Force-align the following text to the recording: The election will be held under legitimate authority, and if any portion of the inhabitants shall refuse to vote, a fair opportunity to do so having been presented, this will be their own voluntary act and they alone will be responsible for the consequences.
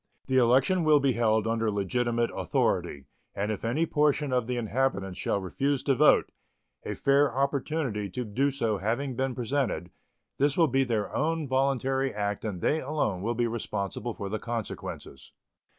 The 0.25 0.37
election 0.39 0.83
will 0.83 0.99
be 0.99 1.11
held 1.13 1.45
under 1.45 1.69
legitimate 1.69 2.31
authority, 2.33 3.05
and 3.35 3.51
if 3.51 3.63
any 3.63 3.85
portion 3.85 4.33
of 4.33 4.47
the 4.47 4.57
inhabitants 4.57 5.19
shall 5.19 5.39
refuse 5.39 5.83
to 5.83 5.93
vote, 5.93 6.31
a 6.83 6.95
fair 6.95 7.31
opportunity 7.31 8.09
to 8.09 8.25
do 8.25 8.49
so 8.49 8.79
having 8.79 9.15
been 9.15 9.35
presented, 9.35 9.91
this 10.39 10.57
will 10.57 10.65
be 10.67 10.83
their 10.83 11.15
own 11.15 11.47
voluntary 11.47 12.11
act 12.11 12.43
and 12.43 12.61
they 12.61 12.79
alone 12.81 13.21
will 13.21 13.35
be 13.35 13.45
responsible 13.45 14.15
for 14.15 14.27
the 14.27 14.39
consequences. 14.39 15.33